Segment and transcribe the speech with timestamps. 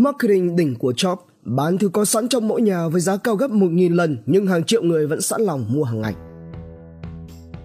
[0.00, 3.50] Marketing đỉnh của Chop bán thứ có sẵn trong mỗi nhà với giá cao gấp
[3.50, 6.14] 1.000 lần nhưng hàng triệu người vẫn sẵn lòng mua hàng ngày.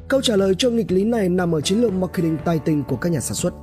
[0.08, 2.96] Câu trả lời cho nghịch lý này nằm ở chiến lược marketing tài tình của
[2.96, 3.54] các nhà sản xuất.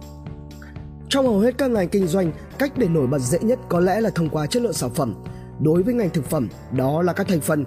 [1.09, 4.01] Trong hầu hết các ngành kinh doanh, cách để nổi bật dễ nhất có lẽ
[4.01, 5.15] là thông qua chất lượng sản phẩm.
[5.61, 7.65] Đối với ngành thực phẩm, đó là các thành phần.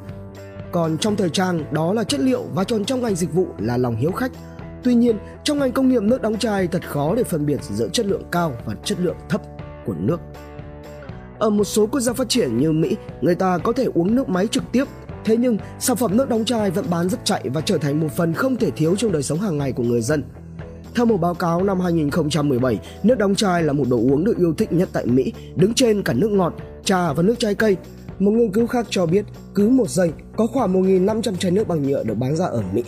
[0.72, 3.78] Còn trong thời trang, đó là chất liệu và còn trong ngành dịch vụ là
[3.78, 4.32] lòng hiếu khách.
[4.84, 7.90] Tuy nhiên, trong ngành công nghiệp nước đóng chai thật khó để phân biệt giữa
[7.90, 9.42] chất lượng cao và chất lượng thấp
[9.86, 10.20] của nước.
[11.40, 14.30] Ở một số quốc gia phát triển như Mỹ, người ta có thể uống nước
[14.30, 14.86] máy trực tiếp.
[15.26, 18.08] Thế nhưng, sản phẩm nước đóng chai vẫn bán rất chạy và trở thành một
[18.16, 20.24] phần không thể thiếu trong đời sống hàng ngày của người dân.
[20.96, 24.54] Theo một báo cáo năm 2017, nước đóng chai là một đồ uống được yêu
[24.58, 26.54] thích nhất tại Mỹ, đứng trên cả nước ngọt,
[26.84, 27.78] trà và nước trái cây.
[28.20, 31.84] Một nghiên cứu khác cho biết, cứ một giây có khoảng 1.500 chai nước bằng
[31.84, 32.84] nhựa được bán ra ở Mỹ.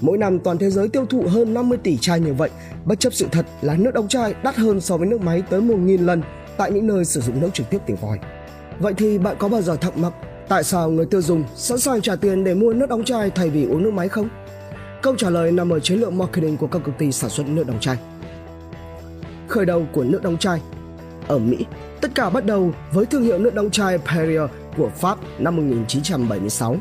[0.00, 2.50] Mỗi năm toàn thế giới tiêu thụ hơn 50 tỷ chai như vậy,
[2.84, 5.60] bất chấp sự thật là nước đóng chai đắt hơn so với nước máy tới
[5.60, 6.22] 1.000 lần
[6.58, 8.18] tại những nơi sử dụng nước trực tiếp từ vòi.
[8.80, 10.12] Vậy thì bạn có bao giờ thắc mắc
[10.48, 13.50] tại sao người tiêu dùng sẵn sàng trả tiền để mua nước đóng chai thay
[13.50, 14.28] vì uống nước máy không?
[15.02, 17.66] Câu trả lời nằm ở chiến lược marketing của các công ty sản xuất nước
[17.66, 17.96] đóng chai.
[19.48, 20.60] Khởi đầu của nước đóng chai
[21.28, 21.66] Ở Mỹ,
[22.00, 24.42] tất cả bắt đầu với thương hiệu nước đóng chai Perrier
[24.76, 26.76] của Pháp năm 1976.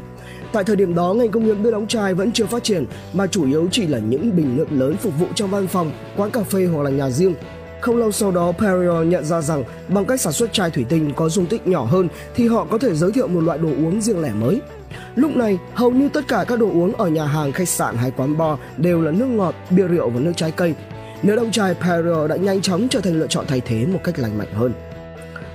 [0.53, 3.27] Tại thời điểm đó, ngành công nghiệp nước đóng chai vẫn chưa phát triển mà
[3.27, 6.43] chủ yếu chỉ là những bình nước lớn phục vụ trong văn phòng, quán cà
[6.43, 7.33] phê hoặc là nhà riêng
[7.81, 11.13] không lâu sau đó, Perrier nhận ra rằng bằng cách sản xuất chai thủy tinh
[11.15, 14.01] có dung tích nhỏ hơn thì họ có thể giới thiệu một loại đồ uống
[14.01, 14.61] riêng lẻ mới.
[15.15, 18.11] Lúc này, hầu như tất cả các đồ uống ở nhà hàng, khách sạn hay
[18.11, 20.73] quán bar đều là nước ngọt, bia rượu và nước trái cây.
[21.23, 24.19] Nước đóng chai Perrier đã nhanh chóng trở thành lựa chọn thay thế một cách
[24.19, 24.73] lành mạnh hơn.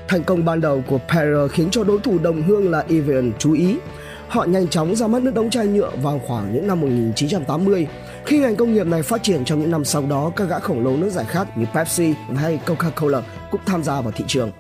[0.09, 3.53] Thành công ban đầu của Perrier khiến cho đối thủ đồng hương là Evian chú
[3.53, 3.77] ý.
[4.29, 7.87] Họ nhanh chóng ra mắt nước đóng chai nhựa vào khoảng những năm 1980
[8.25, 10.85] khi ngành công nghiệp này phát triển trong những năm sau đó, các gã khổng
[10.85, 14.51] lồ nước giải khát như Pepsi hay Coca-Cola cũng tham gia vào thị trường.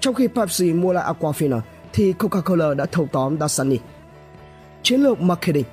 [0.00, 1.60] Trong khi Pepsi mua lại Aquafina,
[1.92, 3.78] thì Coca-Cola đã thâu tóm Dasani.
[4.82, 5.64] Chiến lược marketing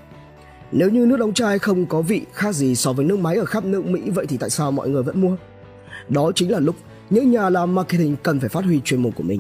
[0.72, 3.46] Nếu như nước đóng chai không có vị khác gì so với nước máy ở
[3.46, 5.36] khắp nước Mỹ, vậy thì tại sao mọi người vẫn mua?
[6.10, 6.76] Đó chính là lúc
[7.10, 9.40] những nhà làm marketing cần phải phát huy chuyên môn của mình.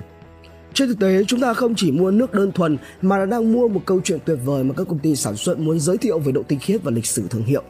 [0.74, 3.68] Trên thực tế, chúng ta không chỉ mua nước đơn thuần mà là đang mua
[3.68, 6.32] một câu chuyện tuyệt vời mà các công ty sản xuất muốn giới thiệu về
[6.32, 7.64] độ tinh khiết và lịch sử thương hiệu.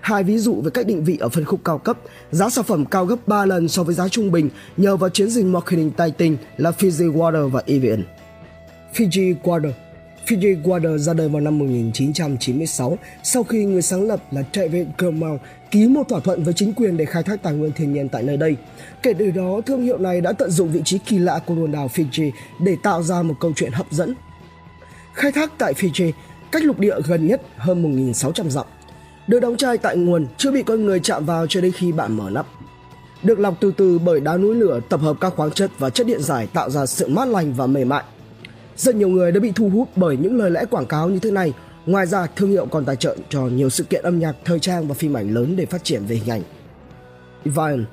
[0.00, 1.98] Hai ví dụ về cách định vị ở phân khúc cao cấp,
[2.30, 5.30] giá sản phẩm cao gấp 3 lần so với giá trung bình nhờ vào chiến
[5.30, 8.04] dịch marketing tay tình là Fiji Water và Evian.
[8.94, 9.72] Fiji Water
[10.26, 15.36] Fiji Water ra đời vào năm 1996 sau khi người sáng lập là David Kermel
[15.70, 18.22] ký một thỏa thuận với chính quyền để khai thác tài nguyên thiên nhiên tại
[18.22, 18.56] nơi đây.
[19.02, 21.72] Kể từ đó, thương hiệu này đã tận dụng vị trí kỳ lạ của quần
[21.72, 24.14] đảo Fiji để tạo ra một câu chuyện hấp dẫn.
[25.12, 26.12] Khai thác tại Fiji,
[26.52, 28.66] cách lục địa gần nhất hơn 1.600 dặm
[29.28, 32.16] được đóng chai tại nguồn chưa bị con người chạm vào cho đến khi bạn
[32.16, 32.46] mở nắp.
[33.22, 36.06] Được lọc từ từ bởi đá núi lửa tập hợp các khoáng chất và chất
[36.06, 38.04] điện giải tạo ra sự mát lành và mềm mại.
[38.76, 41.30] Rất nhiều người đã bị thu hút bởi những lời lẽ quảng cáo như thế
[41.30, 41.52] này.
[41.86, 44.88] Ngoài ra, thương hiệu còn tài trợ cho nhiều sự kiện âm nhạc, thời trang
[44.88, 46.42] và phim ảnh lớn để phát triển về hình ảnh.
[47.44, 47.84] Ivan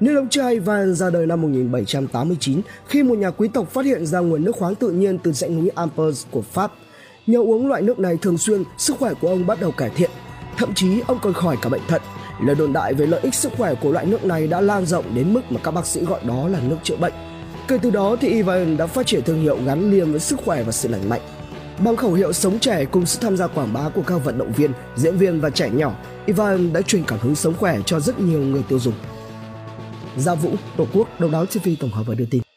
[0.00, 4.06] Nước đóng chai Ivan ra đời năm 1789 khi một nhà quý tộc phát hiện
[4.06, 6.72] ra nguồn nước khoáng tự nhiên từ dãy núi Alpes của Pháp.
[7.26, 10.10] Nhờ uống loại nước này thường xuyên, sức khỏe của ông bắt đầu cải thiện
[10.56, 12.02] Thậm chí ông còn khỏi cả bệnh thận.
[12.42, 15.14] Lời đồn đại về lợi ích sức khỏe của loại nước này đã lan rộng
[15.14, 17.12] đến mức mà các bác sĩ gọi đó là nước chữa bệnh.
[17.68, 20.62] Kể từ đó thì Evian đã phát triển thương hiệu gắn liền với sức khỏe
[20.62, 21.20] và sự lành mạnh.
[21.84, 24.52] Bằng khẩu hiệu sống trẻ cùng sự tham gia quảng bá của các vận động
[24.52, 25.92] viên, diễn viên và trẻ nhỏ,
[26.26, 28.94] Evian đã truyền cảm hứng sống khỏe cho rất nhiều người tiêu dùng.
[30.16, 32.49] Gia Vũ, Tổ quốc, đồng đáo TV tổng hợp và đưa tin.